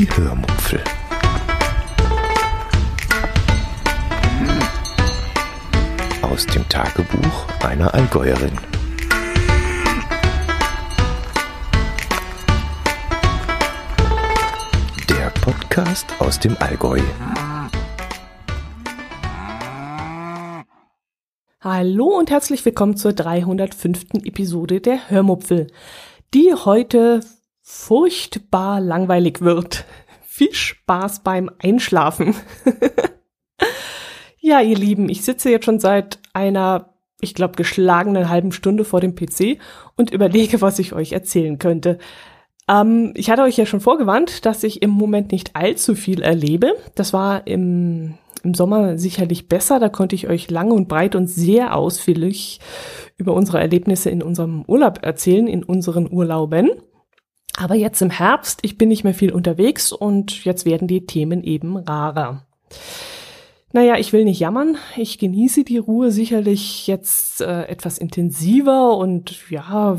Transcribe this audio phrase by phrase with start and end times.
[0.00, 0.82] Die Hörmupfel.
[6.22, 8.52] Aus dem Tagebuch einer Allgäuerin.
[15.10, 17.00] Der Podcast aus dem Allgäu.
[21.60, 24.24] Hallo und herzlich willkommen zur 305.
[24.24, 25.66] Episode der Hörmupfel,
[26.32, 27.20] die heute
[27.70, 29.84] furchtbar langweilig wird.
[30.22, 32.34] Viel Spaß beim Einschlafen.
[34.40, 39.00] ja, ihr Lieben, ich sitze jetzt schon seit einer, ich glaube, geschlagenen halben Stunde vor
[39.00, 39.58] dem PC
[39.96, 41.98] und überlege, was ich euch erzählen könnte.
[42.68, 46.74] Ähm, ich hatte euch ja schon vorgewarnt, dass ich im Moment nicht allzu viel erlebe.
[46.94, 49.78] Das war im, im Sommer sicherlich besser.
[49.78, 52.60] Da konnte ich euch lang und breit und sehr ausführlich
[53.16, 56.70] über unsere Erlebnisse in unserem Urlaub erzählen, in unseren Urlauben.
[57.60, 61.44] Aber jetzt im Herbst, ich bin nicht mehr viel unterwegs und jetzt werden die Themen
[61.44, 62.46] eben rarer.
[63.72, 64.78] Naja, ich will nicht jammern.
[64.96, 69.98] Ich genieße die Ruhe sicherlich jetzt äh, etwas intensiver und ja,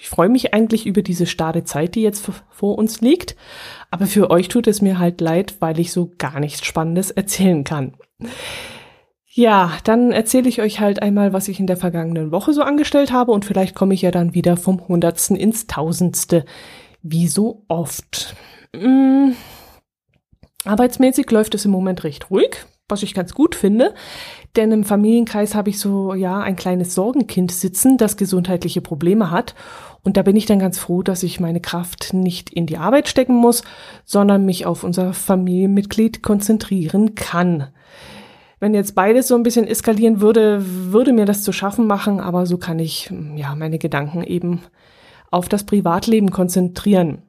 [0.00, 3.36] ich freue mich eigentlich über diese starre Zeit, die jetzt vor uns liegt.
[3.92, 7.62] Aber für euch tut es mir halt leid, weil ich so gar nichts Spannendes erzählen
[7.62, 7.94] kann.
[9.30, 13.12] Ja, dann erzähle ich euch halt einmal, was ich in der vergangenen Woche so angestellt
[13.12, 16.44] habe und vielleicht komme ich ja dann wieder vom Hundertsten ins Tausendste,
[17.02, 18.34] wie so oft.
[18.74, 19.34] Hm.
[20.64, 23.94] Arbeitsmäßig läuft es im Moment recht ruhig, was ich ganz gut finde,
[24.56, 29.54] denn im Familienkreis habe ich so ja ein kleines Sorgenkind sitzen, das gesundheitliche Probleme hat
[30.02, 33.08] und da bin ich dann ganz froh, dass ich meine Kraft nicht in die Arbeit
[33.08, 33.62] stecken muss,
[34.04, 37.68] sondern mich auf unser Familienmitglied konzentrieren kann.
[38.60, 42.46] Wenn jetzt beides so ein bisschen eskalieren würde, würde mir das zu schaffen machen, aber
[42.46, 44.62] so kann ich ja meine Gedanken eben
[45.30, 47.22] auf das Privatleben konzentrieren.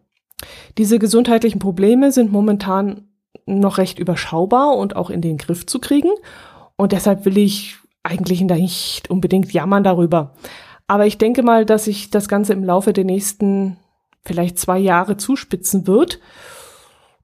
[0.78, 3.10] Diese gesundheitlichen Probleme sind momentan
[3.46, 6.12] noch recht überschaubar und auch in den Griff zu kriegen.
[6.76, 10.34] Und deshalb will ich eigentlich nicht unbedingt jammern darüber.
[10.88, 13.78] Aber ich denke mal, dass sich das Ganze im Laufe der nächsten
[14.24, 16.20] vielleicht zwei Jahre zuspitzen wird.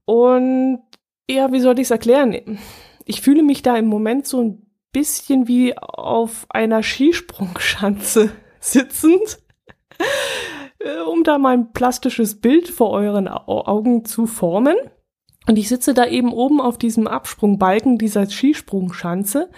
[0.05, 0.81] Und
[1.29, 2.59] ja, wie soll ich es erklären?
[3.05, 9.39] Ich fühle mich da im Moment so ein bisschen wie auf einer Skisprungschanze sitzend.
[10.85, 14.75] Äh, um da mal ein plastisches Bild vor euren Augen zu formen.
[15.47, 19.49] Und ich sitze da eben oben auf diesem Absprungbalken dieser Skisprungschanze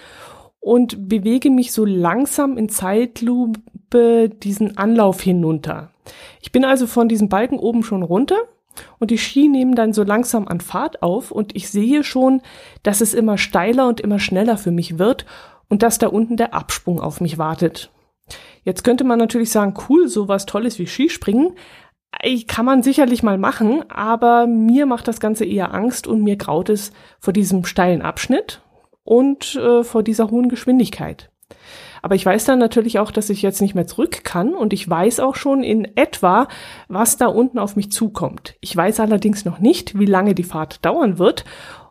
[0.59, 5.91] und bewege mich so langsam in Zeitlupe diesen Anlauf hinunter.
[6.41, 8.37] Ich bin also von diesem Balken oben schon runter
[8.99, 12.41] und die Ski nehmen dann so langsam an Fahrt auf und ich sehe schon,
[12.83, 15.25] dass es immer steiler und immer schneller für mich wird
[15.69, 17.91] und dass da unten der Absprung auf mich wartet.
[18.67, 21.53] Jetzt könnte man natürlich sagen, cool, sowas Tolles wie Skispringen.
[22.50, 26.67] Kann man sicherlich mal machen, aber mir macht das Ganze eher Angst und mir graut
[26.67, 28.61] es vor diesem steilen Abschnitt
[29.05, 31.31] und äh, vor dieser hohen Geschwindigkeit.
[32.01, 34.89] Aber ich weiß dann natürlich auch, dass ich jetzt nicht mehr zurück kann und ich
[34.89, 36.49] weiß auch schon in etwa,
[36.89, 38.55] was da unten auf mich zukommt.
[38.59, 41.45] Ich weiß allerdings noch nicht, wie lange die Fahrt dauern wird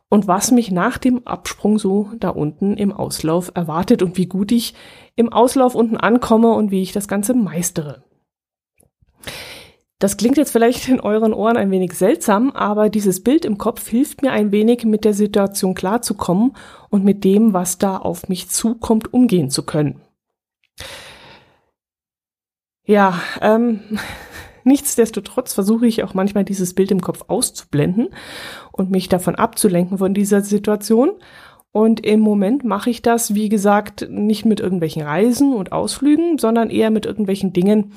[0.08, 4.52] und was mich nach dem Absprung so da unten im Auslauf erwartet und wie gut
[4.52, 4.74] ich
[5.16, 8.04] im Auslauf unten ankomme und wie ich das Ganze meistere.
[9.98, 13.88] Das klingt jetzt vielleicht in euren Ohren ein wenig seltsam, aber dieses Bild im Kopf
[13.88, 16.54] hilft mir ein wenig, mit der Situation klarzukommen
[16.90, 20.02] und mit dem, was da auf mich zukommt, umgehen zu können.
[22.84, 23.80] Ja, ähm,
[24.66, 28.08] nichtsdestotrotz versuche ich auch manchmal dieses Bild im Kopf auszublenden
[28.72, 31.12] und mich davon abzulenken von dieser Situation
[31.76, 36.70] und im Moment mache ich das, wie gesagt, nicht mit irgendwelchen Reisen und Ausflügen, sondern
[36.70, 37.92] eher mit irgendwelchen Dingen,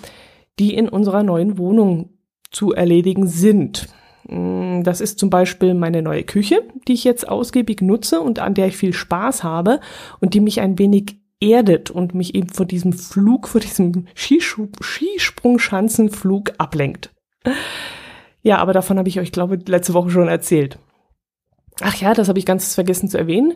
[0.59, 2.09] die in unserer neuen Wohnung
[2.52, 3.88] zu erledigen sind.
[4.28, 8.53] Mm, das ist zum Beispiel meine neue Küche, die ich jetzt ausgiebig nutze und an
[8.53, 9.79] der ich viel Spaß habe
[10.19, 16.51] und die mich ein wenig erdet und mich eben von diesem Flug, von diesem Skisprungschanzenflug
[16.57, 17.11] ablenkt.
[18.41, 20.79] Ja, aber davon habe ich euch, glaube ich, letzte Woche schon erzählt.
[21.81, 23.53] Ach ja, das habe ich ganz vergessen zu erwähnen.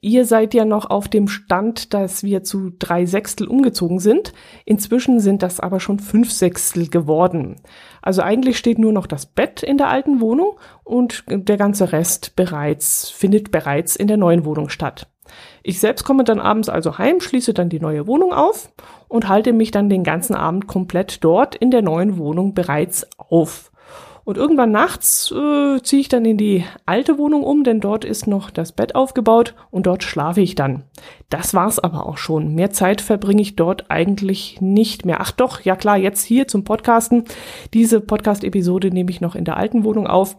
[0.00, 4.34] Ihr seid ja noch auf dem Stand, dass wir zu drei Sechstel umgezogen sind.
[4.66, 7.56] Inzwischen sind das aber schon fünf Sechstel geworden.
[8.02, 12.36] Also eigentlich steht nur noch das Bett in der alten Wohnung und der ganze Rest
[12.36, 15.08] bereits, findet bereits in der neuen Wohnung statt.
[15.62, 18.70] Ich selbst komme dann abends also heim, schließe dann die neue Wohnung auf
[19.08, 23.70] und halte mich dann den ganzen Abend komplett dort in der neuen Wohnung bereits auf.
[24.24, 28.26] Und irgendwann nachts äh, ziehe ich dann in die alte Wohnung um, denn dort ist
[28.26, 30.84] noch das Bett aufgebaut und dort schlafe ich dann.
[31.28, 32.54] Das war's aber auch schon.
[32.54, 35.20] Mehr Zeit verbringe ich dort eigentlich nicht mehr.
[35.20, 37.24] Ach doch, ja klar, jetzt hier zum Podcasten.
[37.74, 40.36] Diese Podcast-Episode nehme ich noch in der alten Wohnung auf,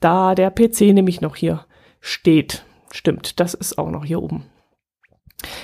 [0.00, 1.66] da der PC nämlich noch hier
[2.00, 2.64] steht.
[2.92, 4.44] Stimmt, das ist auch noch hier oben.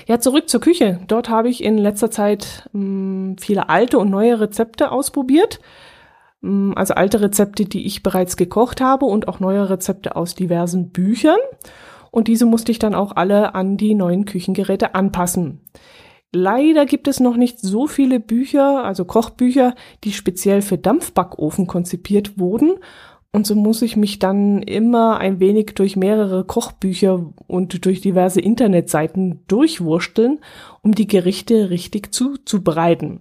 [0.07, 1.01] Ja, zurück zur Küche.
[1.07, 5.61] Dort habe ich in letzter Zeit mh, hm, viele alte und neue Rezepte ausprobiert.
[6.43, 10.91] Hm, also alte Rezepte, die ich bereits gekocht habe und auch neue Rezepte aus diversen
[10.91, 11.39] Büchern.
[12.11, 15.61] Und diese musste ich dann auch alle an die neuen Küchengeräte anpassen.
[16.33, 19.75] Leider gibt es noch nicht so viele Bücher, also Kochbücher,
[20.05, 22.75] die speziell für Dampfbackofen konzipiert wurden.
[23.37, 28.41] Und so muss ich mich dann immer ein wenig durch mehrere Kochbücher und durch diverse
[28.41, 30.39] Internetseiten durchwursteln,
[30.81, 33.21] um die Gerichte richtig zuzubereiten.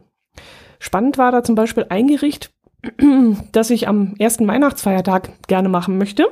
[0.79, 2.53] Spannend war da zum Beispiel ein Gericht,
[3.51, 6.29] das ich am ersten Weihnachtsfeiertag gerne machen möchte.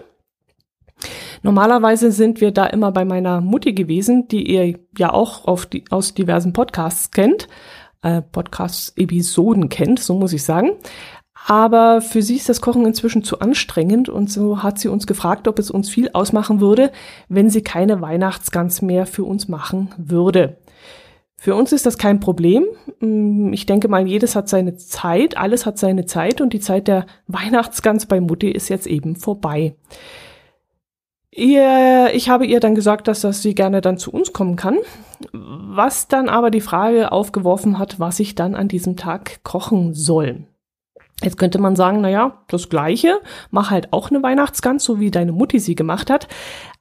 [1.41, 6.13] Normalerweise sind wir da immer bei meiner Mutti gewesen, die ihr ja auch die, aus
[6.13, 7.49] diversen Podcasts kennt,
[8.01, 10.71] äh, Podcast-Episoden kennt, so muss ich sagen.
[11.45, 15.47] Aber für sie ist das Kochen inzwischen zu anstrengend und so hat sie uns gefragt,
[15.47, 16.91] ob es uns viel ausmachen würde,
[17.27, 20.57] wenn sie keine Weihnachtsgans mehr für uns machen würde.
[21.35, 22.63] Für uns ist das kein Problem.
[23.01, 26.87] Mm, ich denke mal, jedes hat seine Zeit, alles hat seine Zeit und die Zeit
[26.87, 29.75] der Weihnachtsgans bei Mutti ist jetzt eben vorbei.
[31.29, 34.77] Ich habe ihr dann gesagt, dass das sie gerne dann zu uns kommen kann,
[35.33, 40.45] was dann aber die Frage aufgeworfen hat, was ich dann an diesem Tag kochen soll.
[41.21, 43.21] Jetzt könnte man sagen, na ja, das Gleiche,
[43.51, 46.27] mach halt auch eine Weihnachtsgans, so wie deine Mutti sie gemacht hat.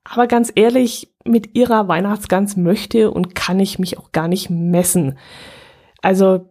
[0.05, 5.19] Aber ganz ehrlich, mit ihrer Weihnachtsgans möchte und kann ich mich auch gar nicht messen.
[6.01, 6.49] Also,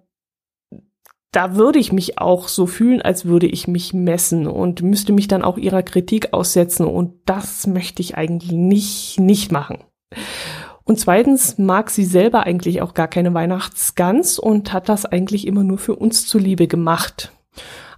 [1.31, 5.27] da würde ich mich auch so fühlen, als würde ich mich messen und müsste mich
[5.27, 6.85] dann auch ihrer Kritik aussetzen.
[6.85, 9.79] Und das möchte ich eigentlich nicht, nicht machen.
[10.83, 15.63] Und zweitens mag sie selber eigentlich auch gar keine Weihnachtsgans und hat das eigentlich immer
[15.63, 17.31] nur für uns zuliebe gemacht.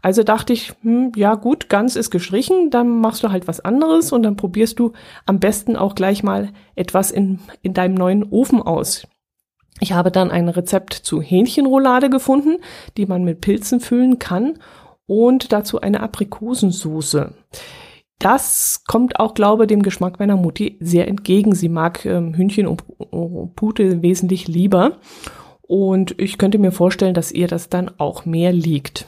[0.01, 4.11] Also dachte ich, hm, ja gut, ganz ist gestrichen, dann machst du halt was anderes
[4.11, 4.93] und dann probierst du
[5.25, 9.07] am besten auch gleich mal etwas in, in deinem neuen Ofen aus.
[9.79, 12.57] Ich habe dann ein Rezept zu Hähnchenroulade gefunden,
[12.97, 14.59] die man mit Pilzen füllen kann
[15.05, 17.33] und dazu eine Aprikosensoße.
[18.19, 21.55] Das kommt auch, glaube ich, dem Geschmack meiner Mutti sehr entgegen.
[21.55, 24.99] Sie mag ähm, Hühnchen und Pute wesentlich lieber.
[25.61, 29.07] Und ich könnte mir vorstellen, dass ihr das dann auch mehr liegt.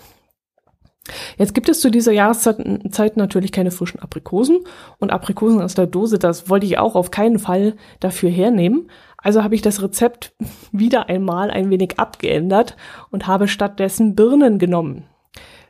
[1.38, 4.62] Jetzt gibt es zu dieser Jahreszeit natürlich keine frischen Aprikosen
[5.00, 8.90] und Aprikosen aus der Dose, das wollte ich auch auf keinen Fall dafür hernehmen.
[9.18, 10.34] Also habe ich das Rezept
[10.72, 12.76] wieder einmal ein wenig abgeändert
[13.12, 15.06] und habe stattdessen Birnen genommen.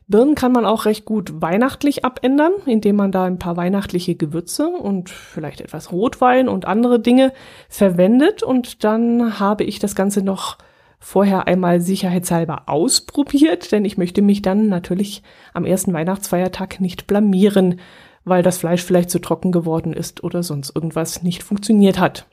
[0.07, 4.67] Birnen kann man auch recht gut weihnachtlich abändern, indem man da ein paar weihnachtliche Gewürze
[4.67, 7.33] und vielleicht etwas Rotwein und andere Dinge
[7.69, 10.57] verwendet und dann habe ich das Ganze noch
[11.05, 15.21] vorher einmal sicherheitshalber ausprobiert, denn ich möchte mich dann natürlich
[15.53, 17.79] am ersten Weihnachtsfeiertag nicht blamieren,
[18.23, 22.25] weil das Fleisch vielleicht zu trocken geworden ist oder sonst irgendwas nicht funktioniert hat.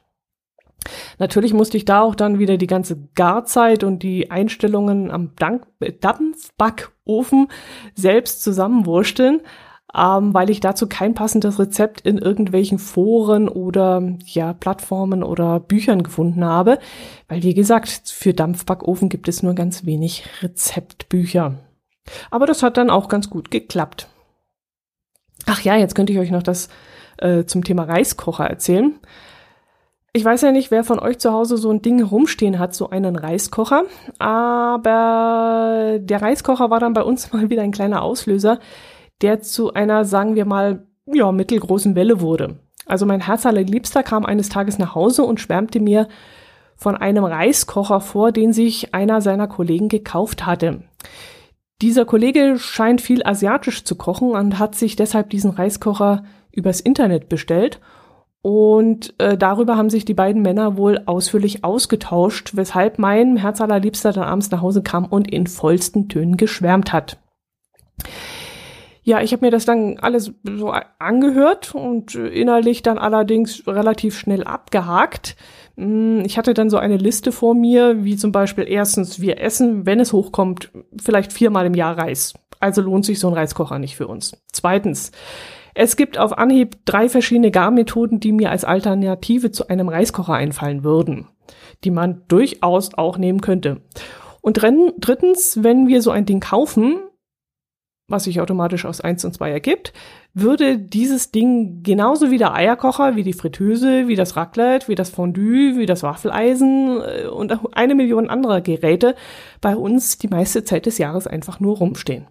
[1.19, 7.49] Natürlich musste ich da auch dann wieder die ganze Garzeit und die Einstellungen am Dampfbackofen
[7.95, 9.43] selbst zusammenwursteln,
[9.97, 16.03] ähm, weil ich dazu kein passendes Rezept in irgendwelchen Foren oder ja Plattformen oder Büchern
[16.03, 16.79] gefunden habe,
[17.29, 21.59] weil wie gesagt, für Dampfbackofen gibt es nur ganz wenig Rezeptbücher.
[22.31, 24.09] Aber das hat dann auch ganz gut geklappt.
[25.47, 26.69] Ach ja, jetzt könnte ich euch noch das
[27.19, 28.99] äh, zum Thema Reiskocher erzählen.
[30.15, 32.91] Ich weiß ja nicht, wer von euch zu Hause so ein Ding rumstehen hat, so
[32.91, 33.85] einen Reiskocher.
[34.19, 38.59] Aber der Reiskocher war dann bei uns mal wieder ein kleiner Auslöser,
[39.23, 42.59] der zu einer, sagen wir mal, ja, mittelgroßen Welle wurde.
[42.87, 46.09] Also mein Herz allerliebster kam eines Tages nach Hause und schwärmte mir
[46.77, 50.83] von einem Reiskocher vor, den sich einer seiner Kollegen gekauft hatte.
[51.81, 57.29] Dieser Kollege scheint viel asiatisch zu kochen und hat sich deshalb diesen Reiskocher übers Internet
[57.29, 57.81] bestellt.
[58.41, 64.13] Und äh, darüber haben sich die beiden Männer wohl ausführlich ausgetauscht, weshalb mein Herz allerliebster
[64.13, 67.19] dann abends nach Hause kam und in vollsten Tönen geschwärmt hat.
[69.05, 74.45] Ja, ich habe mir das dann alles so angehört und innerlich dann allerdings relativ schnell
[74.45, 75.37] abgehakt.
[75.77, 79.87] Hm, ich hatte dann so eine Liste vor mir, wie zum Beispiel erstens, wir essen,
[79.87, 82.35] wenn es hochkommt, vielleicht viermal im Jahr Reis.
[82.61, 84.41] Also lohnt sich so ein Reiskocher nicht für uns.
[84.53, 85.11] Zweitens,
[85.75, 90.85] es gibt auf Anhieb drei verschiedene Garmethoden, die mir als Alternative zu einem Reiskocher einfallen
[90.85, 91.27] würden,
[91.83, 93.81] die man durchaus auch nehmen könnte.
[94.43, 97.01] Und drittens, wenn wir so ein Ding kaufen,
[98.09, 99.93] was sich automatisch aus eins und zwei ergibt,
[100.35, 105.11] würde dieses Ding genauso wie der Eierkocher, wie die Fritteuse, wie das Raclette, wie das
[105.11, 109.15] Fondue, wie das Waffeleisen äh, und eine Million anderer Geräte
[109.61, 112.27] bei uns die meiste Zeit des Jahres einfach nur rumstehen.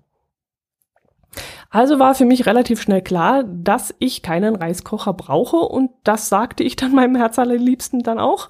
[1.70, 6.64] Also war für mich relativ schnell klar, dass ich keinen Reiskocher brauche und das sagte
[6.64, 8.50] ich dann meinem Herz allerliebsten dann auch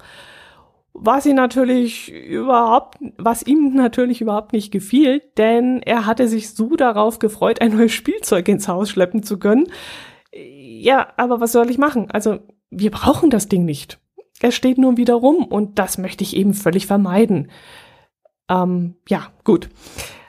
[0.94, 6.76] was ihn natürlich überhaupt, was ihm natürlich überhaupt nicht gefiel, denn er hatte sich so
[6.76, 9.68] darauf gefreut, ein neues Spielzeug ins Haus schleppen zu können.
[10.32, 12.10] Ja, aber was soll ich machen?
[12.10, 13.98] Also, wir brauchen das Ding nicht.
[14.40, 17.50] Es steht nur wieder rum und das möchte ich eben völlig vermeiden.
[18.48, 19.68] Ähm, ja, gut.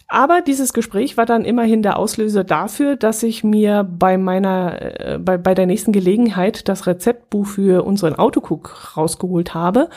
[0.07, 5.17] Aber dieses Gespräch war dann immerhin der Auslöser dafür, dass ich mir bei meiner, äh,
[5.17, 9.89] bei, bei der nächsten Gelegenheit das Rezeptbuch für unseren Autocook rausgeholt habe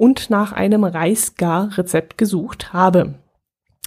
[0.00, 3.16] und nach einem Reisgar-Rezept gesucht habe.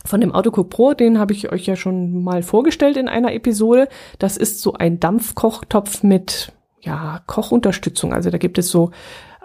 [0.06, 3.88] Von dem Autocook Pro, den habe ich euch ja schon mal vorgestellt in einer Episode.
[4.20, 6.52] Das ist so ein Dampfkochtopf mit
[6.82, 8.14] ja, Kochunterstützung.
[8.14, 8.92] Also da gibt es so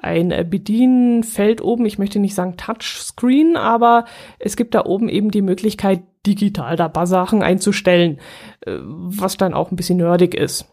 [0.03, 1.87] ein Bedienfeld oben.
[1.87, 4.05] Ich möchte nicht sagen Touchscreen, aber
[4.39, 8.19] es gibt da oben eben die Möglichkeit, digital da paar Sachen einzustellen,
[8.67, 10.67] äh, was dann auch ein bisschen nerdig ist.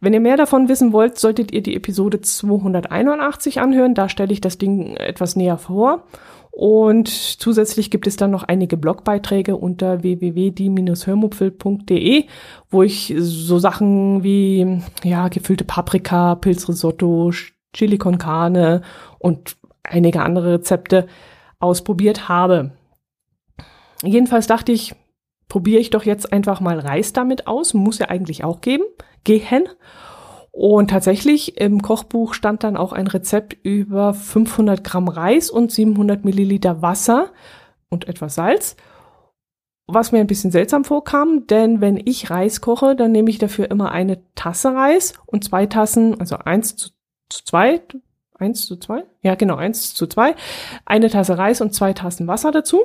[0.00, 3.94] Wenn ihr mehr davon wissen wollt, solltet ihr die Episode 281 anhören.
[3.94, 6.04] Da stelle ich das Ding etwas näher vor.
[6.50, 12.24] Und zusätzlich gibt es dann noch einige Blogbeiträge unter www.die-hörmupfel.de,
[12.70, 17.30] wo ich so Sachen wie, ja, gefüllte Paprika, Pilzrisotto,
[17.72, 18.82] Chili con Carne
[19.18, 21.06] und einige andere Rezepte
[21.60, 22.72] ausprobiert habe.
[24.02, 24.96] Jedenfalls dachte ich,
[25.48, 27.74] probiere ich doch jetzt einfach mal Reis damit aus.
[27.74, 28.84] Muss ja eigentlich auch geben
[29.24, 29.68] gehen.
[30.50, 36.24] Und tatsächlich im Kochbuch stand dann auch ein Rezept über 500 Gramm Reis und 700
[36.24, 37.30] Milliliter Wasser
[37.90, 38.76] und etwas Salz.
[39.86, 43.70] Was mir ein bisschen seltsam vorkam, denn wenn ich Reis koche, dann nehme ich dafür
[43.70, 46.90] immer eine Tasse Reis und zwei Tassen, also eins zu,
[47.30, 47.80] zu zwei,
[48.34, 50.34] eins zu zwei, ja genau, eins zu zwei,
[50.84, 52.80] eine Tasse Reis und zwei Tassen Wasser dazu.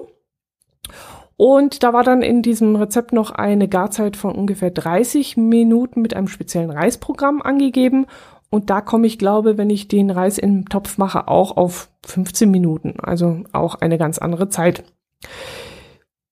[1.43, 6.15] Und da war dann in diesem Rezept noch eine Garzeit von ungefähr 30 Minuten mit
[6.15, 8.05] einem speziellen Reisprogramm angegeben.
[8.49, 12.49] Und da komme ich, glaube, wenn ich den Reis im Topf mache, auch auf 15
[12.49, 12.95] Minuten.
[13.01, 14.85] Also auch eine ganz andere Zeit.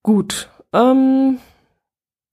[0.01, 0.49] Gut.
[0.71, 1.39] Ähm,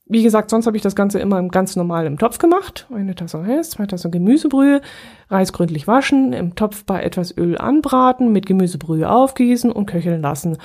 [0.06, 2.86] wie gesagt, sonst habe ich das Ganze immer ganz normal im Topf gemacht.
[2.94, 4.82] Eine Tasse Reis, zwei Tassen Gemüsebrühe,
[5.30, 10.58] Reis gründlich waschen, im Topf bei etwas Öl anbraten, mit Gemüsebrühe aufgießen und köcheln lassen.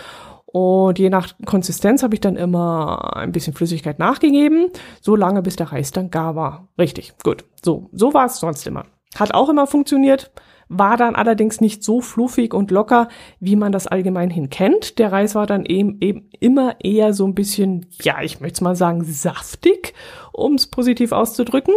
[0.53, 4.69] Und je nach Konsistenz habe ich dann immer ein bisschen Flüssigkeit nachgegeben,
[5.01, 6.67] so lange bis der Reis dann gar war.
[6.77, 7.43] Richtig, gut.
[7.63, 8.85] So, so war es sonst immer.
[9.15, 10.31] Hat auch immer funktioniert,
[10.69, 14.99] war dann allerdings nicht so fluffig und locker, wie man das allgemein hin kennt.
[14.99, 18.75] Der Reis war dann eben, eben immer eher so ein bisschen, ja, ich möchte mal
[18.75, 19.95] sagen, saftig,
[20.33, 21.73] um es positiv auszudrücken.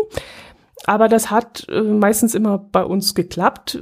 [0.85, 3.81] Aber das hat äh, meistens immer bei uns geklappt,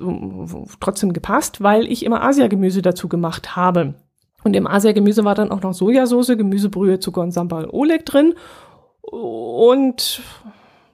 [0.78, 3.94] trotzdem gepasst, weil ich immer Asiagemüse dazu gemacht habe.
[4.44, 8.34] Und im Asia-Gemüse war dann auch noch Sojasauce, Gemüsebrühe, Zucker und Sambal Oleg drin.
[9.00, 10.22] Und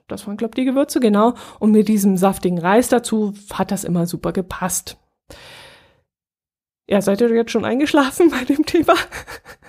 [0.07, 1.33] das waren, glaube ich, die Gewürze, genau.
[1.59, 4.97] Und mit diesem saftigen Reis dazu hat das immer super gepasst.
[6.87, 8.93] Ja, seid ihr jetzt schon eingeschlafen bei dem Thema?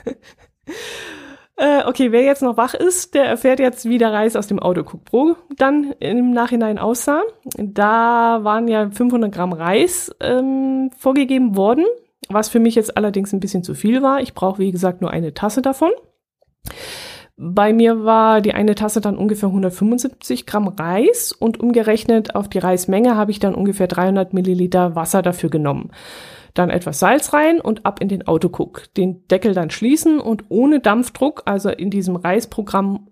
[1.56, 4.58] äh, okay, wer jetzt noch wach ist, der erfährt jetzt, wie der Reis aus dem
[4.58, 7.22] Autocook Pro dann im Nachhinein aussah.
[7.56, 11.86] Da waren ja 500 Gramm Reis ähm, vorgegeben worden
[12.32, 14.20] was für mich jetzt allerdings ein bisschen zu viel war.
[14.20, 15.90] Ich brauche, wie gesagt, nur eine Tasse davon.
[17.36, 22.58] Bei mir war die eine Tasse dann ungefähr 175 Gramm Reis und umgerechnet auf die
[22.58, 25.90] Reismenge habe ich dann ungefähr 300 Milliliter Wasser dafür genommen.
[26.54, 28.92] Dann etwas Salz rein und ab in den Autocook.
[28.96, 33.08] Den Deckel dann schließen und ohne Dampfdruck, also in diesem Reisprogramm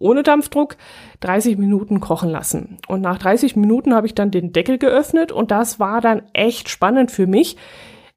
[0.00, 0.76] ohne Dampfdruck
[1.20, 2.78] 30 Minuten kochen lassen.
[2.86, 6.68] Und nach 30 Minuten habe ich dann den Deckel geöffnet und das war dann echt
[6.68, 7.56] spannend für mich,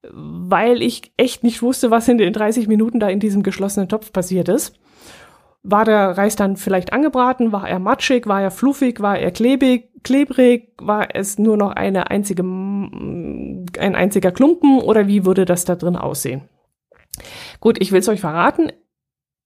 [0.10, 4.12] weil ich echt nicht wusste, was in den 30 Minuten da in diesem geschlossenen Topf
[4.12, 4.80] passiert ist.
[5.64, 7.52] War der Reis dann vielleicht angebraten?
[7.52, 8.26] War er matschig?
[8.26, 9.00] War er fluffig?
[9.00, 9.92] War er klebrig?
[10.04, 10.74] klebrig?
[10.80, 14.80] War es nur noch eine einzige, ein einziger Klumpen?
[14.80, 16.50] Oder wie würde das da drin aussehen?
[17.60, 18.72] Gut, ich will es euch verraten.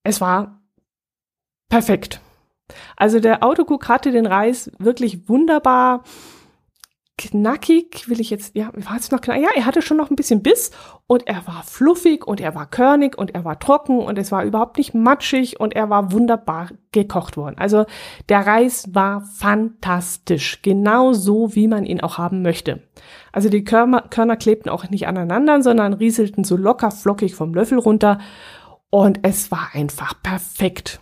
[0.04, 0.62] Es war
[1.70, 2.22] perfekt.
[2.96, 6.04] Also der Autocook hatte den Reis wirklich wunderbar
[7.18, 9.44] knackig, will ich jetzt, ja, war es noch knackig?
[9.44, 10.72] Ja, er hatte schon noch ein bisschen Biss
[11.08, 14.44] und er war fluffig und er war körnig und er war trocken und es war
[14.44, 17.58] überhaupt nicht matschig und er war wunderbar gekocht worden.
[17.58, 17.86] Also
[18.28, 22.84] der Reis war fantastisch, genau so, wie man ihn auch haben möchte.
[23.32, 27.80] Also die Körner, Körner klebten auch nicht aneinander, sondern rieselten so locker flockig vom Löffel
[27.80, 28.20] runter
[28.90, 31.00] und es war einfach perfekt.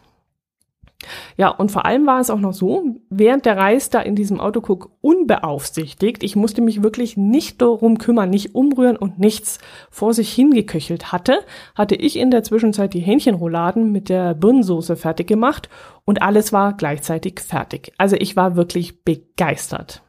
[1.38, 4.40] Ja, und vor allem war es auch noch so, während der Reis da in diesem
[4.40, 10.32] Autoguck unbeaufsichtigt, ich musste mich wirklich nicht darum kümmern, nicht umrühren und nichts vor sich
[10.34, 11.40] hingeköchelt hatte,
[11.76, 15.70] hatte ich in der Zwischenzeit die Hähnchenrouladen mit der Birnensoße fertig gemacht
[16.06, 17.94] und alles war gleichzeitig fertig.
[17.98, 20.02] Also ich war wirklich begeistert.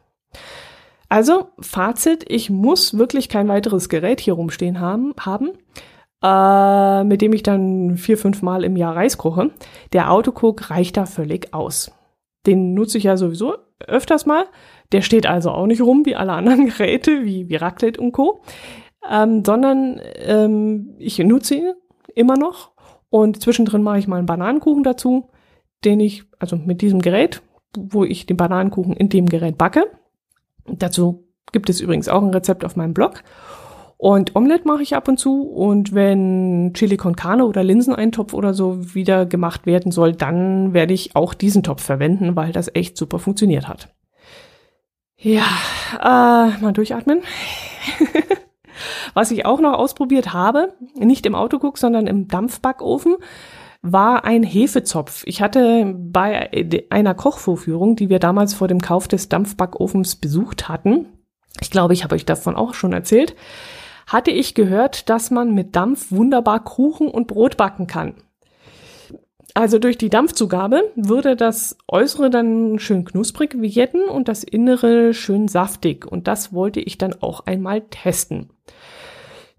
[1.07, 5.51] Also, Fazit, ich muss wirklich kein weiteres Gerät hier rumstehen haben, haben
[6.25, 9.51] äh, mit dem ich dann vier, fünf Mal im Jahr Reis koche.
[9.93, 11.91] Der Autocook reicht da völlig aus.
[12.47, 13.55] Den nutze ich ja sowieso
[13.85, 14.45] öfters mal.
[14.91, 18.41] Der steht also auch nicht rum wie alle anderen Geräte, wie, wie Raclette und Co.,
[19.07, 21.73] ähm, sondern ähm, ich nutze ihn
[22.15, 22.71] immer noch
[23.09, 25.29] und zwischendrin mache ich mal einen Bananenkuchen dazu,
[25.83, 27.43] den ich, also mit diesem Gerät,
[27.77, 29.83] wo ich den Bananenkuchen in dem Gerät backe.
[30.65, 33.21] Dazu gibt es übrigens auch ein Rezept auf meinem Blog.
[33.97, 35.43] Und Omelette mache ich ab und zu.
[35.43, 40.93] Und wenn Chili con Carne oder Linseneintopf oder so wieder gemacht werden soll, dann werde
[40.93, 43.93] ich auch diesen Topf verwenden, weil das echt super funktioniert hat.
[45.17, 45.45] Ja,
[45.93, 47.21] äh, mal durchatmen.
[49.13, 53.15] Was ich auch noch ausprobiert habe, nicht im Autoguck, sondern im Dampfbackofen,
[53.81, 55.23] war ein Hefezopf.
[55.25, 56.49] Ich hatte bei
[56.89, 61.05] einer Kochvorführung, die wir damals vor dem Kauf des Dampfbackofens besucht hatten,
[61.61, 63.35] ich glaube, ich habe euch davon auch schon erzählt,
[64.07, 68.15] hatte ich gehört, dass man mit Dampf wunderbar Kuchen und Brot backen kann.
[69.57, 75.47] Also durch die Dampfzugabe würde das Äußere dann schön knusprig werden und das Innere schön
[75.47, 76.05] saftig.
[76.05, 78.49] Und das wollte ich dann auch einmal testen.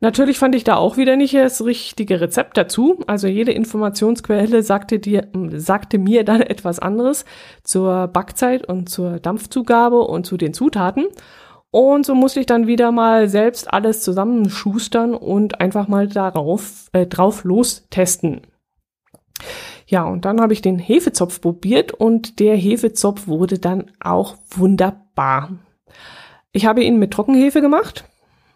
[0.00, 3.02] Natürlich fand ich da auch wieder nicht das richtige Rezept dazu.
[3.06, 7.24] Also jede Informationsquelle sagte, dir, sagte mir dann etwas anderes
[7.64, 11.06] zur Backzeit und zur Dampfzugabe und zu den Zutaten.
[11.76, 17.04] Und so musste ich dann wieder mal selbst alles zusammenschustern und einfach mal darauf äh,
[17.04, 18.40] drauf los testen.
[19.86, 25.50] Ja, und dann habe ich den Hefezopf probiert und der Hefezopf wurde dann auch wunderbar.
[26.50, 28.04] Ich habe ihn mit Trockenhefe gemacht,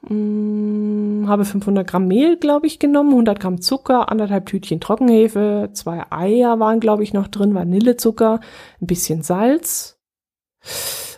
[0.06, 6.06] hm, habe 500 Gramm Mehl, glaube ich, genommen, 100 Gramm Zucker, anderthalb Tütchen Trockenhefe, zwei
[6.08, 8.40] Eier waren, glaube ich, noch drin, Vanillezucker,
[8.80, 10.00] ein bisschen Salz.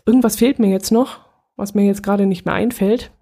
[0.04, 1.20] Irgendwas fehlt mir jetzt noch
[1.62, 3.12] was mir jetzt gerade nicht mehr einfällt.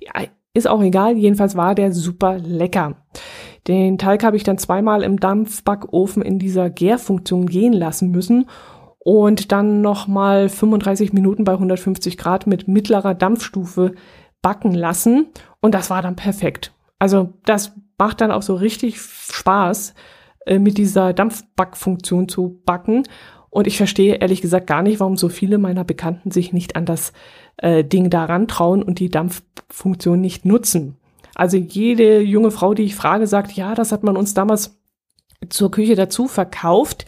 [0.00, 0.24] Ja,
[0.54, 2.96] ist auch egal, jedenfalls war der super lecker.
[3.66, 8.46] Den Teig habe ich dann zweimal im Dampfbackofen in dieser Gärfunktion gehen lassen müssen
[8.98, 13.94] und dann nochmal 35 Minuten bei 150 Grad mit mittlerer Dampfstufe
[14.42, 15.28] backen lassen
[15.60, 16.72] und das war dann perfekt.
[16.98, 19.94] Also das macht dann auch so richtig Spaß,
[20.46, 23.04] äh, mit dieser Dampfbackfunktion zu backen
[23.50, 26.86] und ich verstehe ehrlich gesagt gar nicht, warum so viele meiner Bekannten sich nicht an
[26.86, 27.12] das
[27.58, 30.96] äh, Ding daran trauen und die Dampffunktion nicht nutzen.
[31.34, 34.78] Also jede junge Frau, die ich frage, sagt, ja, das hat man uns damals
[35.48, 37.06] zur Küche dazu verkauft.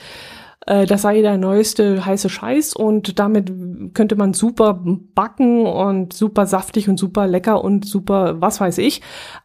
[0.66, 3.52] Äh, das sei der neueste heiße Scheiß und damit
[3.94, 4.80] könnte man super
[5.14, 9.02] backen und super saftig und super lecker und super was weiß ich.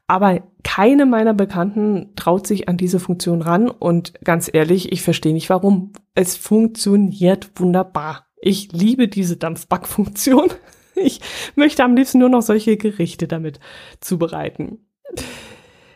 [0.08, 5.34] Aber keine meiner Bekannten traut sich an diese Funktion ran und ganz ehrlich, ich verstehe
[5.34, 5.94] nicht warum.
[6.14, 8.28] Es funktioniert wunderbar.
[8.40, 10.50] Ich liebe diese Dampfbackfunktion.
[11.06, 11.20] Ich
[11.56, 13.60] möchte am liebsten nur noch solche Gerichte damit
[14.00, 14.80] zubereiten.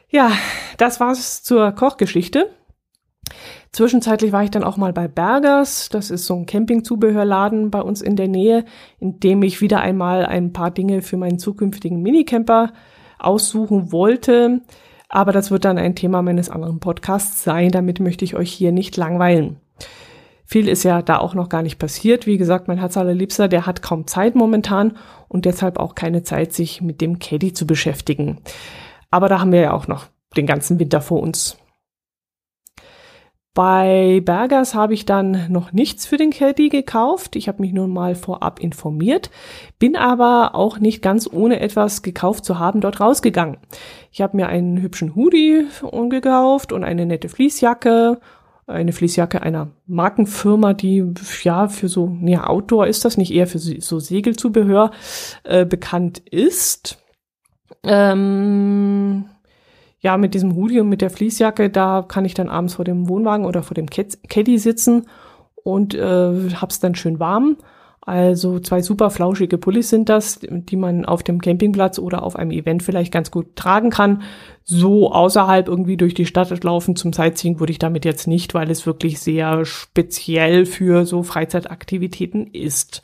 [0.09, 0.31] Ja,
[0.77, 2.49] das war's zur Kochgeschichte.
[3.71, 5.89] Zwischenzeitlich war ich dann auch mal bei Bergers.
[5.89, 8.65] Das ist so ein Campingzubehörladen bei uns in der Nähe,
[8.99, 12.73] in dem ich wieder einmal ein paar Dinge für meinen zukünftigen Minicamper
[13.19, 14.61] aussuchen wollte.
[15.07, 17.69] Aber das wird dann ein Thema meines anderen Podcasts sein.
[17.69, 19.57] Damit möchte ich euch hier nicht langweilen.
[20.51, 22.25] Viel ist ja da auch noch gar nicht passiert.
[22.25, 26.53] Wie gesagt, mein Herz allerliebster, der hat kaum Zeit momentan und deshalb auch keine Zeit,
[26.53, 28.41] sich mit dem Caddy zu beschäftigen.
[29.11, 31.55] Aber da haben wir ja auch noch den ganzen Winter vor uns.
[33.53, 37.35] Bei Bergers habe ich dann noch nichts für den Caddy gekauft.
[37.35, 39.29] Ich habe mich nun mal vorab informiert,
[39.77, 43.57] bin aber auch nicht ganz ohne etwas gekauft zu haben dort rausgegangen.
[44.11, 45.67] Ich habe mir einen hübschen Hoodie
[46.09, 48.19] gekauft und eine nette Fließjacke
[48.69, 53.59] eine Fließjacke einer Markenfirma, die ja für so, ja, Outdoor ist das nicht, eher für
[53.59, 54.91] so Segelzubehör
[55.43, 57.03] äh, bekannt ist.
[57.83, 59.25] Ähm,
[60.01, 63.09] ja, mit diesem Hoodie und mit der Fließjacke, da kann ich dann abends vor dem
[63.09, 65.07] Wohnwagen oder vor dem Caddy sitzen
[65.55, 67.57] und äh, hab's dann schön warm.
[68.09, 72.49] Also zwei super flauschige Pullis sind das, die man auf dem Campingplatz oder auf einem
[72.49, 74.23] Event vielleicht ganz gut tragen kann.
[74.63, 78.71] So außerhalb irgendwie durch die Stadt laufen zum Sightseeing würde ich damit jetzt nicht, weil
[78.71, 83.03] es wirklich sehr speziell für so Freizeitaktivitäten ist.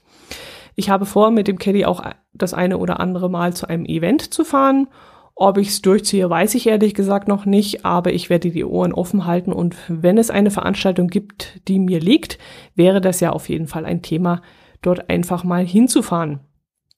[0.74, 2.02] Ich habe vor, mit dem Caddy auch
[2.34, 4.88] das eine oder andere Mal zu einem Event zu fahren
[5.36, 8.92] Ob ich es durchziehe, weiß ich ehrlich gesagt noch nicht, aber ich werde die Ohren
[8.92, 12.40] offen halten und wenn es eine Veranstaltung gibt, die mir liegt,
[12.74, 14.42] wäre das ja auf jeden Fall ein Thema,
[14.86, 16.40] dort einfach mal hinzufahren.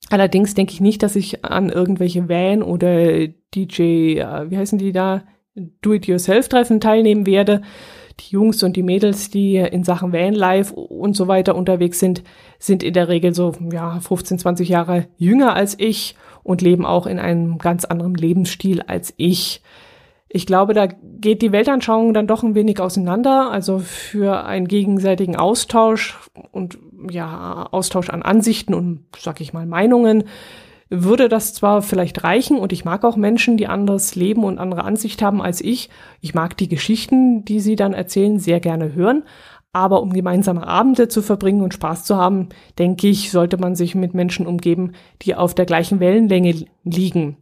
[0.10, 4.91] Allerdings denke ich nicht, dass ich an irgendwelche Van oder DJ, äh, wie heißen die
[4.91, 5.23] da,
[5.82, 7.62] Do-it-yourself-Treffen teilnehmen werde.
[8.19, 12.23] Die Jungs und die Mädels, die in Sachen Vanlife und so weiter unterwegs sind,
[12.58, 17.06] sind in der Regel so, ja, 15, 20 Jahre jünger als ich und leben auch
[17.06, 19.62] in einem ganz anderen Lebensstil als ich.
[20.30, 23.52] Ich glaube, da geht die Weltanschauung dann doch ein wenig auseinander.
[23.52, 26.17] Also für einen gegenseitigen Austausch
[26.52, 26.78] und
[27.10, 30.26] ja, Austausch an Ansichten und, sag ich mal, Meinungen
[30.90, 34.84] würde das zwar vielleicht reichen und ich mag auch Menschen, die anderes Leben und andere
[34.84, 35.90] Ansicht haben als ich.
[36.22, 39.24] Ich mag die Geschichten, die sie dann erzählen, sehr gerne hören.
[39.74, 43.96] Aber um gemeinsame Abende zu verbringen und Spaß zu haben, denke ich, sollte man sich
[43.96, 47.38] mit Menschen umgeben, die auf der gleichen Wellenlänge liegen.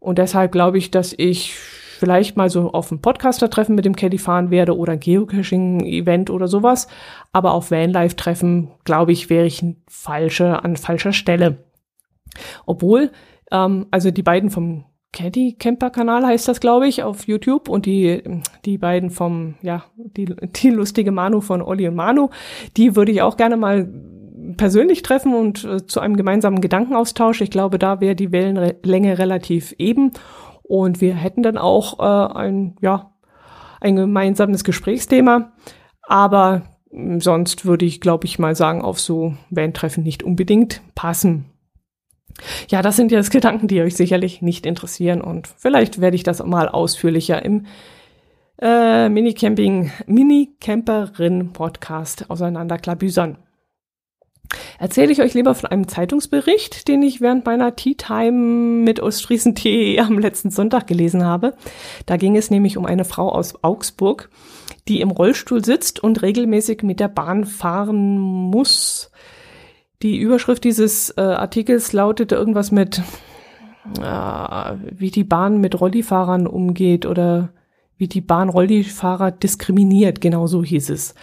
[0.00, 1.54] Und deshalb glaube ich, dass ich
[1.96, 6.48] vielleicht mal so auf ein Podcaster-Treffen mit dem Caddy fahren werde oder ein Geocaching-Event oder
[6.48, 6.88] sowas.
[7.32, 11.64] Aber auf Vanlife-Treffen, glaube ich, wäre ich falsche, an falscher Stelle.
[12.66, 13.10] Obwohl,
[13.50, 17.86] ähm, also die beiden vom Caddy Camper Kanal heißt das, glaube ich, auf YouTube und
[17.86, 18.22] die,
[18.64, 22.28] die beiden vom, ja, die, die lustige Manu von Olli und Manu,
[22.76, 23.88] die würde ich auch gerne mal
[24.56, 27.40] persönlich treffen und äh, zu einem gemeinsamen Gedankenaustausch.
[27.40, 30.12] Ich glaube, da wäre die Wellenlänge relativ eben
[30.68, 33.12] und wir hätten dann auch äh, ein, ja,
[33.80, 35.52] ein gemeinsames Gesprächsthema.
[36.02, 36.62] Aber
[37.18, 41.46] sonst würde ich, glaube ich, mal sagen, auf so Van-Treffen nicht unbedingt passen.
[42.68, 46.44] Ja, das sind jetzt Gedanken, die euch sicherlich nicht interessieren und vielleicht werde ich das
[46.44, 47.64] mal ausführlicher im
[48.60, 53.38] äh, Minicamping, Mini-Camperin-Podcast auseinanderklabüsern.
[54.78, 59.98] Erzähle ich euch lieber von einem Zeitungsbericht, den ich während meiner Tea Time mit Ostfriesen.de
[60.00, 61.54] am letzten Sonntag gelesen habe.
[62.06, 64.30] Da ging es nämlich um eine Frau aus Augsburg,
[64.88, 69.10] die im Rollstuhl sitzt und regelmäßig mit der Bahn fahren muss.
[70.02, 73.02] Die Überschrift dieses äh, Artikels lautete irgendwas mit,
[73.98, 77.50] äh, wie die Bahn mit Rollifahrern umgeht oder
[77.98, 81.14] wie die Bahn Rollifahrer diskriminiert, genau so hieß es.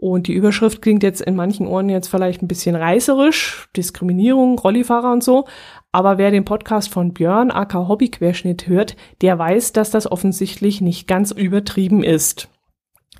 [0.00, 5.12] Und die Überschrift klingt jetzt in manchen Ohren jetzt vielleicht ein bisschen reißerisch, Diskriminierung, Rollifahrer
[5.12, 5.44] und so.
[5.92, 11.06] Aber wer den Podcast von Björn, AK Hobbyquerschnitt hört, der weiß, dass das offensichtlich nicht
[11.06, 12.48] ganz übertrieben ist.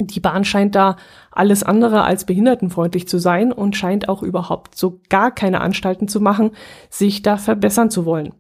[0.01, 0.97] Die Bahn scheint da
[1.31, 6.19] alles andere als behindertenfreundlich zu sein und scheint auch überhaupt so gar keine Anstalten zu
[6.19, 6.53] machen,
[6.89, 8.33] sich da verbessern zu wollen.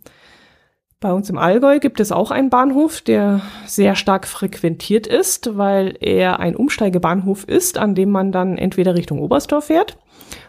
[1.01, 5.97] Bei uns im Allgäu gibt es auch einen Bahnhof, der sehr stark frequentiert ist, weil
[5.99, 9.97] er ein Umsteigebahnhof ist, an dem man dann entweder Richtung Oberstdorf fährt.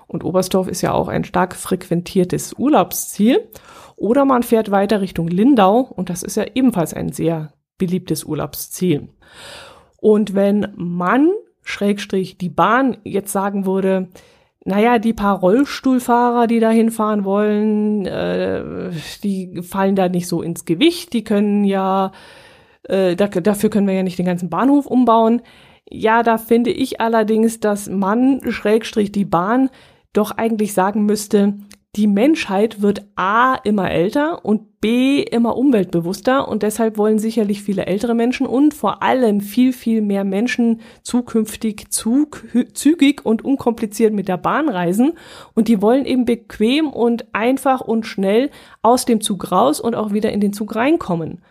[0.08, 3.48] Und Oberstdorf ist ja auch ein stark frequentiertes Urlaubsziel.
[3.96, 9.08] Oder man fährt weiter Richtung Lindau und das ist ja ebenfalls ein sehr beliebtes Urlaubsziel.
[9.96, 11.32] Und wenn man,
[11.64, 14.10] Schrägstrich, die Bahn jetzt sagen würde,
[14.63, 18.91] naja, die paar Rollstuhlfahrer, die da hinfahren wollen, äh,
[19.24, 22.12] die fallen da nicht so ins Gewicht, die können ja,
[22.84, 25.41] äh, da, dafür können wir ja nicht den ganzen Bahnhof umbauen.
[25.89, 29.69] Ja, da finde ich allerdings, dass man, Schrägstrich, die Bahn,
[30.13, 31.56] doch eigentlich sagen müsste,
[31.97, 37.86] die Menschheit wird A immer älter und B immer umweltbewusster und deshalb wollen sicherlich viele
[37.86, 44.30] ältere Menschen und vor allem viel, viel mehr Menschen zukünftig zug, zügig und unkompliziert mit
[44.30, 45.13] der Bahn reisen
[45.54, 48.51] und die wollen eben bequem und einfach und schnell
[48.82, 51.41] aus dem Zug raus und auch wieder in den Zug reinkommen.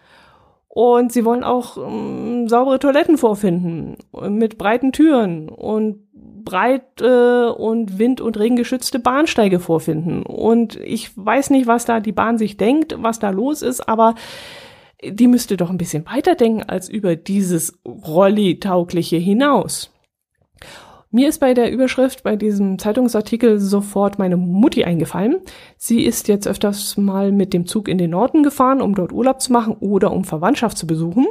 [0.73, 3.97] Und sie wollen auch ähm, saubere Toiletten vorfinden
[4.29, 6.07] mit breiten Türen und
[6.45, 10.23] breit äh, und wind- und regengeschützte Bahnsteige vorfinden.
[10.23, 14.15] Und ich weiß nicht, was da die Bahn sich denkt, was da los ist, aber
[15.03, 19.91] die müsste doch ein bisschen weiterdenken als über dieses Rolli-taugliche hinaus.
[21.13, 25.41] Mir ist bei der Überschrift bei diesem Zeitungsartikel sofort meine Mutti eingefallen.
[25.77, 29.41] Sie ist jetzt öfters mal mit dem Zug in den Norden gefahren, um dort Urlaub
[29.41, 31.27] zu machen oder um Verwandtschaft zu besuchen.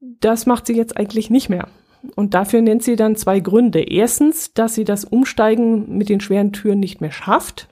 [0.00, 1.68] Das macht sie jetzt eigentlich nicht mehr.
[2.16, 3.80] Und dafür nennt sie dann zwei Gründe.
[3.80, 7.68] Erstens, dass sie das Umsteigen mit den schweren Türen nicht mehr schafft.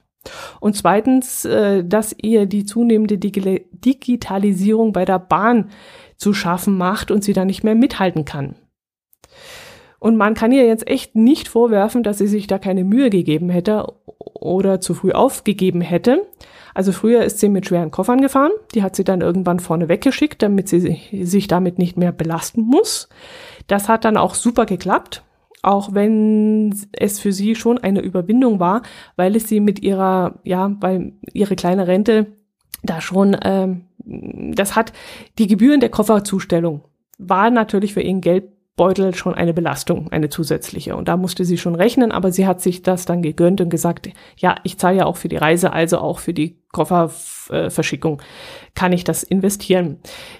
[0.60, 5.70] Und zweitens, äh, dass ihr die zunehmende Digitalisierung bei der Bahn
[6.16, 8.54] zu schaffen macht und sie dann nicht mehr mithalten kann.
[9.98, 13.50] Und man kann ihr jetzt echt nicht vorwerfen, dass sie sich da keine Mühe gegeben
[13.50, 13.86] hätte
[14.34, 16.26] oder zu früh aufgegeben hätte.
[16.74, 20.42] Also früher ist sie mit schweren Koffern gefahren, die hat sie dann irgendwann vorne weggeschickt,
[20.42, 23.08] damit sie sich damit nicht mehr belasten muss.
[23.66, 25.22] Das hat dann auch super geklappt,
[25.62, 28.82] auch wenn es für sie schon eine Überwindung war,
[29.16, 32.26] weil es sie mit ihrer, ja, weil ihre kleine Rente
[32.82, 34.92] da schon ähm, das hat
[35.38, 36.82] die Gebühren der Kofferzustellung
[37.18, 40.96] war natürlich für ihren Geldbeutel schon eine Belastung, eine zusätzliche.
[40.96, 44.08] Und da musste sie schon rechnen, aber sie hat sich das dann gegönnt und gesagt,
[44.36, 48.20] ja, ich zahle ja auch für die Reise, also auch für die Kofferverschickung
[48.74, 49.98] kann ich das investieren.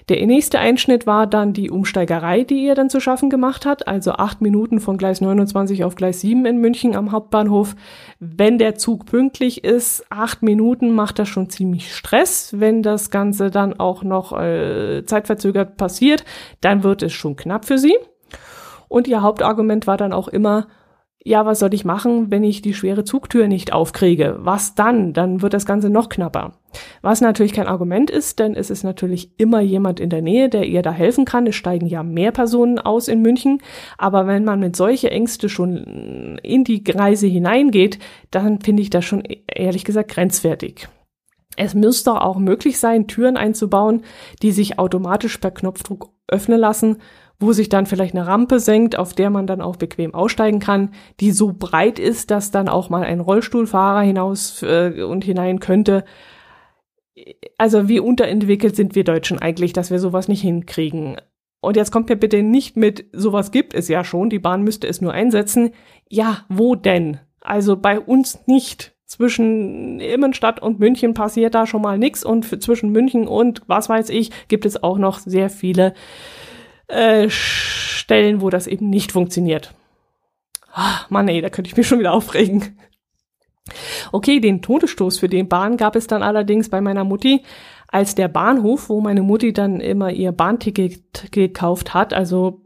[0.09, 4.13] Der nächste Einschnitt war dann die Umsteigerei, die ihr dann zu schaffen gemacht hat, also
[4.13, 7.75] acht Minuten von Gleis 29 auf Gleis 7 in München am Hauptbahnhof.
[8.19, 12.55] Wenn der Zug pünktlich ist, acht Minuten macht das schon ziemlich Stress.
[12.57, 16.25] Wenn das Ganze dann auch noch äh, zeitverzögert passiert,
[16.61, 17.95] dann wird es schon knapp für sie.
[18.87, 20.67] Und ihr Hauptargument war dann auch immer,
[21.25, 24.37] ja, was soll ich machen, wenn ich die schwere Zugtür nicht aufkriege?
[24.39, 25.13] Was dann?
[25.13, 26.53] Dann wird das Ganze noch knapper.
[27.01, 30.65] Was natürlich kein Argument ist, denn es ist natürlich immer jemand in der Nähe, der
[30.65, 31.47] ihr da helfen kann.
[31.47, 33.61] Es steigen ja mehr Personen aus in München.
[33.97, 39.05] Aber wenn man mit solche Ängste schon in die Reise hineingeht, dann finde ich das
[39.05, 40.89] schon ehrlich gesagt grenzwertig.
[41.55, 44.01] Es müsste auch möglich sein, Türen einzubauen,
[44.41, 46.97] die sich automatisch per Knopfdruck öffnen lassen
[47.43, 50.89] wo sich dann vielleicht eine Rampe senkt, auf der man dann auch bequem aussteigen kann,
[51.19, 56.05] die so breit ist, dass dann auch mal ein Rollstuhlfahrer hinaus äh, und hinein könnte.
[57.57, 61.17] Also wie unterentwickelt sind wir Deutschen eigentlich, dass wir sowas nicht hinkriegen?
[61.61, 64.87] Und jetzt kommt mir bitte nicht mit, sowas gibt es ja schon, die Bahn müsste
[64.87, 65.71] es nur einsetzen.
[66.09, 67.19] Ja, wo denn?
[67.41, 68.93] Also bei uns nicht.
[69.05, 74.09] Zwischen Immenstadt und München passiert da schon mal nichts und zwischen München und was weiß
[74.09, 75.93] ich gibt es auch noch sehr viele
[76.87, 79.73] äh, Stellen, wo das eben nicht funktioniert.
[80.71, 82.77] Ah, Mann, ey, da könnte ich mich schon wieder aufregen.
[84.11, 87.43] Okay, den Todesstoß für den Bahn gab es dann allerdings bei meiner Mutti,
[87.87, 92.61] als der Bahnhof, wo meine Mutti dann immer ihr Bahnticket gekauft hat, also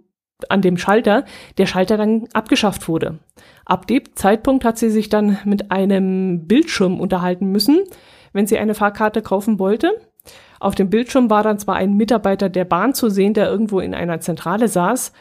[0.49, 1.25] an dem Schalter,
[1.57, 3.19] der Schalter dann abgeschafft wurde.
[3.65, 7.83] Ab dem Zeitpunkt hat sie sich dann mit einem Bildschirm unterhalten müssen,
[8.33, 10.06] wenn sie eine Fahrkarte kaufen wollte.
[10.59, 13.93] Auf dem Bildschirm war dann zwar ein Mitarbeiter der Bahn zu sehen, der irgendwo in
[13.93, 15.11] einer Zentrale saß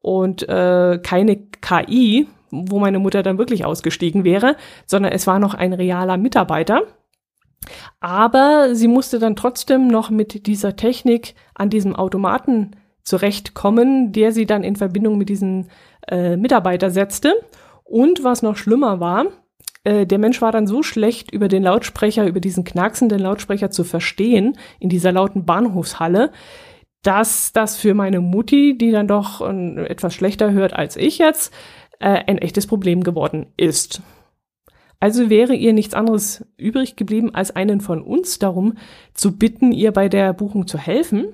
[0.00, 5.54] und äh, keine KI, wo meine Mutter dann wirklich ausgestiegen wäre, sondern es war noch
[5.54, 6.82] ein realer Mitarbeiter.
[8.00, 14.46] Aber sie musste dann trotzdem noch mit dieser Technik an diesem Automaten zurechtkommen, der sie
[14.46, 15.66] dann in Verbindung mit diesem
[16.08, 17.34] äh, Mitarbeiter setzte.
[17.84, 19.26] Und was noch schlimmer war,
[19.84, 23.84] äh, der Mensch war dann so schlecht über den Lautsprecher, über diesen knacksenden Lautsprecher zu
[23.84, 26.32] verstehen in dieser lauten Bahnhofshalle,
[27.02, 31.52] dass das für meine Mutti, die dann doch äh, etwas schlechter hört als ich jetzt,
[32.00, 34.02] äh, ein echtes Problem geworden ist.
[35.00, 38.78] Also wäre ihr nichts anderes übrig geblieben, als einen von uns darum
[39.12, 41.26] zu bitten, ihr bei der Buchung zu helfen.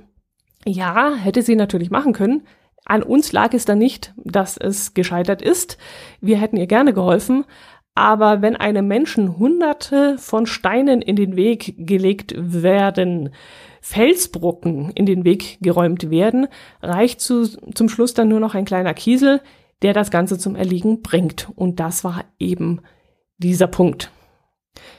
[0.66, 2.42] Ja, hätte sie natürlich machen können.
[2.84, 5.78] An uns lag es dann nicht, dass es gescheitert ist.
[6.20, 7.44] Wir hätten ihr gerne geholfen,
[7.94, 13.30] aber wenn einem Menschen hunderte von Steinen in den Weg gelegt werden,
[13.80, 16.48] Felsbrocken in den Weg geräumt werden,
[16.82, 19.40] reicht zu, zum Schluss dann nur noch ein kleiner Kiesel,
[19.82, 21.48] der das Ganze zum Erliegen bringt.
[21.56, 22.80] Und das war eben
[23.38, 24.10] dieser Punkt.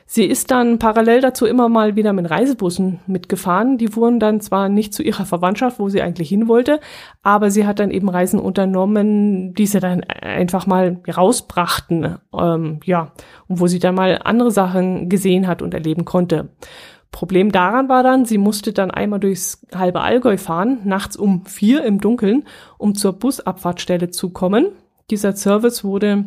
[0.06, 3.78] Sie ist dann parallel dazu immer mal wieder mit Reisebussen mitgefahren.
[3.78, 6.82] Die wurden dann zwar nicht zu ihrer Verwandtschaft, wo sie eigentlich hin wollte,
[7.24, 13.14] aber sie hat dann eben Reisen unternommen, die sie dann einfach mal rausbrachten, ähm, ja,
[13.48, 16.50] und wo sie dann mal andere Sachen gesehen hat und erleben konnte.
[17.12, 21.84] Problem daran war dann, sie musste dann einmal durchs halbe Allgäu fahren, nachts um vier
[21.84, 22.46] im Dunkeln,
[22.78, 24.68] um zur Busabfahrtstelle zu kommen.
[25.10, 26.26] Dieser Service wurde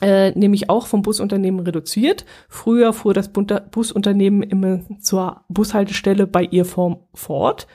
[0.00, 2.24] äh, nämlich auch vom Busunternehmen reduziert.
[2.48, 7.66] Früher fuhr das Busunternehmen immer zur Bushaltestelle bei ihr fort.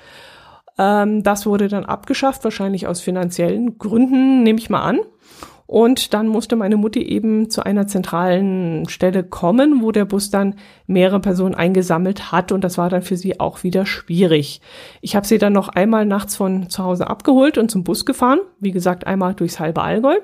[0.77, 4.99] Ähm, das wurde dann abgeschafft, wahrscheinlich aus finanziellen Gründen, nehme ich mal an.
[5.67, 10.56] Und dann musste meine Mutti eben zu einer zentralen Stelle kommen, wo der Bus dann
[10.86, 12.53] mehrere Personen eingesammelt hat.
[12.53, 14.62] Und das war dann für sie auch wieder schwierig.
[15.01, 18.39] Ich habe sie dann noch einmal nachts von zu Hause abgeholt und zum Bus gefahren.
[18.62, 20.15] Wie gesagt, einmal durchs halbe Allgäu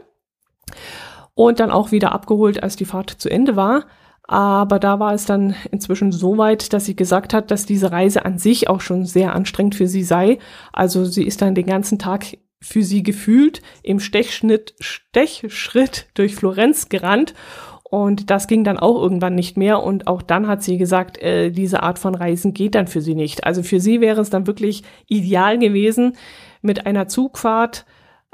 [1.36, 3.86] und dann auch wieder abgeholt, als die Fahrt zu Ende war.
[4.26, 8.26] Aber da war es dann inzwischen so weit, dass sie gesagt hat, dass diese Reise
[8.26, 10.40] an sich auch schon sehr anstrengend für sie sei.
[10.72, 12.26] Also sie ist dann den ganzen Tag
[12.62, 17.34] für sie gefühlt im Stechschnitt, Stechschritt durch Florenz gerannt.
[17.84, 19.84] Und das ging dann auch irgendwann nicht mehr.
[19.84, 23.14] Und auch dann hat sie gesagt, äh, diese Art von Reisen geht dann für sie
[23.14, 23.44] nicht.
[23.44, 26.16] Also für sie wäre es dann wirklich ideal gewesen,
[26.62, 27.86] mit einer Zugfahrt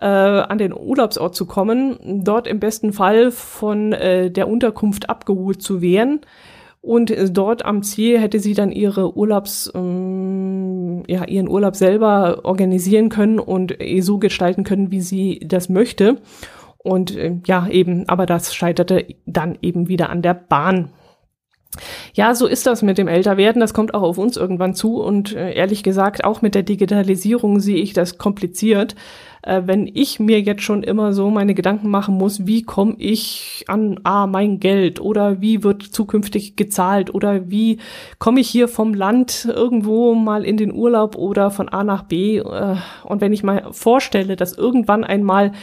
[0.02, 5.62] äh, an den Urlaubsort zu kommen, dort im besten Fall von äh, der Unterkunft abgeholt
[5.62, 6.22] zu werden.
[6.82, 12.42] Und äh, dort am Ziel hätte sie dann ihre Urlaubs, ähm, ja, ihren Urlaub selber
[12.44, 16.18] organisieren können und äh, so gestalten können, wie sie das möchte.
[16.78, 20.92] Und äh, ja, eben, aber das scheiterte dann eben wieder an der Bahn.
[22.14, 23.60] Ja, so ist das mit dem Älterwerden.
[23.60, 25.02] Das kommt auch auf uns irgendwann zu.
[25.02, 28.96] Und äh, ehrlich gesagt, auch mit der Digitalisierung sehe ich das kompliziert.
[29.44, 33.64] Äh, wenn ich mir jetzt schon immer so meine Gedanken machen muss, wie komme ich
[33.68, 37.78] an A, mein Geld oder wie wird zukünftig gezahlt oder wie
[38.18, 42.40] komme ich hier vom Land irgendwo mal in den Urlaub oder von A nach B.
[42.40, 45.54] Äh, und wenn ich mal vorstelle, dass irgendwann einmal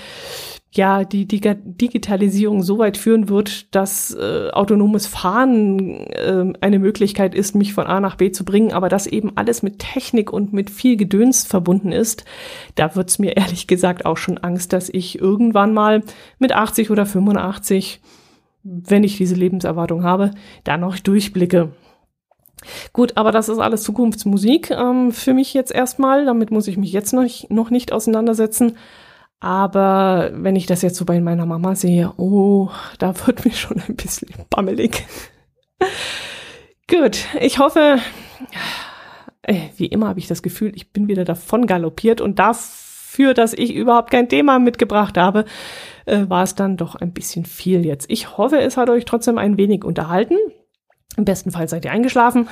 [0.76, 7.54] ja die Digitalisierung so weit führen wird, dass äh, autonomes Fahren äh, eine Möglichkeit ist,
[7.54, 10.70] mich von A nach B zu bringen, aber das eben alles mit Technik und mit
[10.70, 12.24] viel Gedöns verbunden ist,
[12.74, 16.02] da wird's mir ehrlich gesagt auch schon Angst, dass ich irgendwann mal
[16.38, 18.00] mit 80 oder 85,
[18.62, 20.30] wenn ich diese Lebenserwartung habe,
[20.64, 21.72] da noch durchblicke.
[22.92, 26.24] Gut, aber das ist alles Zukunftsmusik ähm, für mich jetzt erstmal.
[26.24, 28.76] Damit muss ich mich jetzt noch, noch nicht auseinandersetzen.
[29.40, 33.80] Aber wenn ich das jetzt so bei meiner Mama sehe, oh, da wird mir schon
[33.86, 35.04] ein bisschen bammelig.
[36.88, 37.98] Gut, ich hoffe,
[39.42, 43.52] äh, wie immer habe ich das Gefühl, ich bin wieder davon galoppiert und dafür, dass
[43.52, 45.44] ich überhaupt kein Thema mitgebracht habe,
[46.06, 48.10] äh, war es dann doch ein bisschen viel jetzt.
[48.10, 50.36] Ich hoffe, es hat euch trotzdem ein wenig unterhalten.
[51.16, 52.48] Im besten Fall seid ihr eingeschlafen.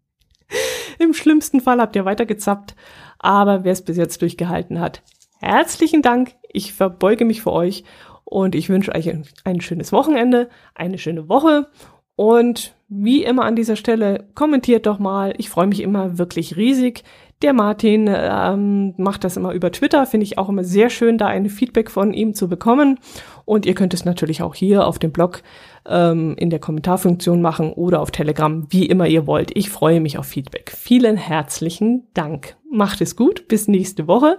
[0.98, 2.74] Im schlimmsten Fall habt ihr weitergezappt.
[3.18, 5.02] Aber wer es bis jetzt durchgehalten hat,
[5.40, 6.34] herzlichen Dank.
[6.52, 7.84] Ich verbeuge mich für euch
[8.24, 11.68] und ich wünsche euch ein, ein schönes Wochenende, eine schöne Woche
[12.16, 15.34] und wie immer an dieser Stelle, kommentiert doch mal.
[15.38, 17.04] Ich freue mich immer wirklich riesig.
[17.42, 21.26] Der Martin ähm, macht das immer über Twitter, finde ich auch immer sehr schön, da
[21.26, 22.98] ein Feedback von ihm zu bekommen.
[23.44, 25.42] Und ihr könnt es natürlich auch hier auf dem Blog
[25.86, 29.54] ähm, in der Kommentarfunktion machen oder auf Telegram, wie immer ihr wollt.
[29.54, 30.72] Ich freue mich auf Feedback.
[30.74, 32.56] Vielen herzlichen Dank.
[32.70, 34.38] Macht es gut, bis nächste Woche.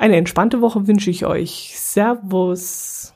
[0.00, 1.74] Eine entspannte Woche wünsche ich euch.
[1.76, 3.12] Servus.